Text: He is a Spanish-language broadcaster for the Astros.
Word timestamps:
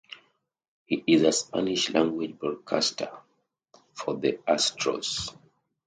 He 0.87 1.03
is 1.05 1.21
a 1.21 1.31
Spanish-language 1.31 2.39
broadcaster 2.39 3.11
for 3.93 4.15
the 4.15 4.39
Astros. 4.47 5.37